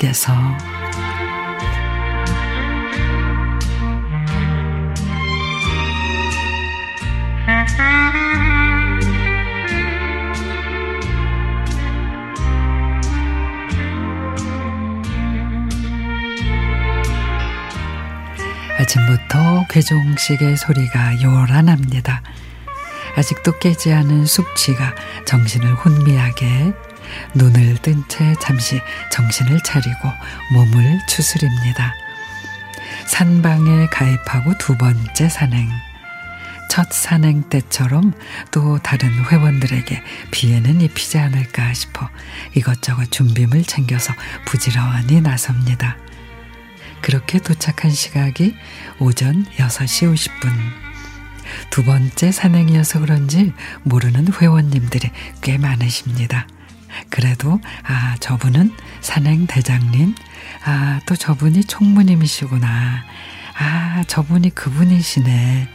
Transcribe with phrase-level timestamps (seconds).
[0.00, 0.32] 위해서
[18.78, 22.22] 아침부터 괴종식의 소리가 요란합니다.
[23.16, 26.72] 아직도 깨지 않은 숙취가 정신을 혼미하게
[27.34, 28.80] 눈을 뜬 채 잠시
[29.12, 30.10] 정신을 차리고
[30.52, 31.94] 몸을 추스립니다.
[33.06, 35.68] 산방에 가입하고 두 번째 산행.
[36.70, 38.14] 첫 산행 때처럼
[38.50, 42.08] 또 다른 회원들에게 피해는 입히지 않을까 싶어
[42.54, 44.14] 이것저것 준비물 챙겨서
[44.46, 45.98] 부지런히 나섭니다.
[47.02, 48.54] 그렇게 도착한 시각이
[49.00, 50.50] 오전 6시 50분.
[51.68, 55.10] 두 번째 산행이어서 그런지 모르는 회원님들이
[55.42, 56.46] 꽤 많으십니다.
[57.10, 60.14] 그래도 아 저분은 산행 대장님
[60.64, 63.04] 아 또 저분이 총무님이시구나
[63.58, 65.68] 아 저분이 그분이시네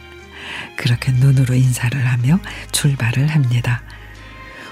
[0.76, 2.38] 그렇게 눈으로 인사를 하며
[2.72, 3.82] 출발을 합니다.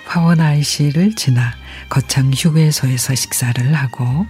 [0.06, 1.52] 화원 IC를 지나
[1.88, 4.26] 거창 휴게소에서 식사를 하고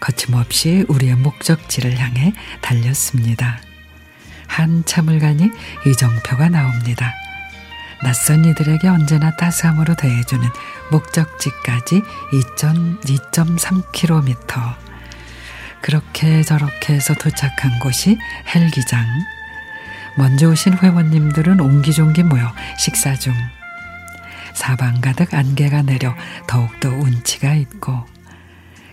[0.00, 3.58] 거침없이 우리의 목적지를 향해 달렸습니다.
[4.46, 5.50] 한참을 가니
[5.86, 7.12] 이정표가 나옵니다.
[8.02, 10.46] 낯선 이들에게 언제나 따스함으로 대해주는
[10.90, 14.74] 목적지까지 2.3km.
[15.80, 18.18] 그렇게 저렇게 해서 도착한 곳이
[18.54, 19.06] 헬기장.
[20.16, 23.34] 먼저 오신 회원님들은 옹기종기 모여 식사 중.
[24.54, 26.14] 사방 가득 안개가 내려
[26.46, 28.06] 더욱더 운치가 있고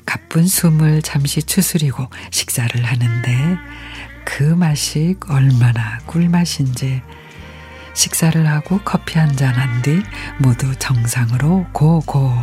[0.06, 3.58] 가쁜 숨을 잠시 추스리고 식사를 하는데
[4.26, 7.02] 그 맛이 얼마나 꿀맛인지
[7.94, 10.02] 식사를 하고 커피 한 잔 한 뒤
[10.40, 12.34] 모두 정상으로 고고.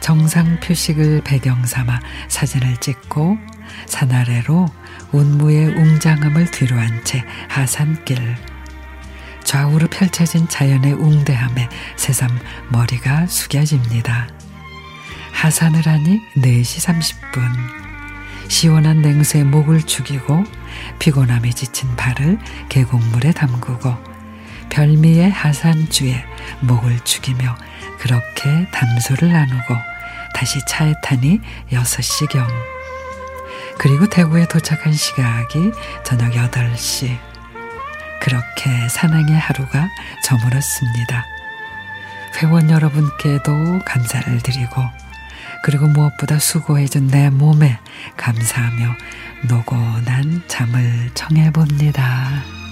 [0.00, 1.98] 정상 표식을 배경 삼아
[2.28, 3.38] 사진을 찍고
[3.86, 4.66] 산 아래로
[5.12, 8.36] 운무의 웅장함을 뒤로 한 채 하산길.
[9.44, 12.30] 좌우로 펼쳐진 자연의 웅대함에 새삼
[12.70, 14.28] 머리가 숙여집니다.
[15.32, 16.86] 하산을 하니 4시
[17.32, 17.40] 30분.
[18.48, 20.44] 시원한 냉수에 목을 죽이고
[20.98, 24.13] 피곤함에 지친 발을 계곡물에 담그고
[24.70, 26.24] 별미의 하산주에
[26.60, 27.56] 목을 죽이며
[27.98, 29.74] 그렇게 담소를 나누고
[30.34, 32.46] 다시 차에 타니 6시경.
[33.78, 35.72] 그리고 대구에 도착한 시각이
[36.04, 37.16] 저녁 8시.
[38.20, 39.88] 그렇게 사랑의 하루가
[40.24, 41.24] 저물었습니다.
[42.36, 44.82] 회원 여러분께도 감사를 드리고
[45.62, 47.78] 그리고 무엇보다 수고해준 내 몸에
[48.16, 48.96] 감사하며
[49.48, 52.63] 노곤한 잠을 청해봅니다.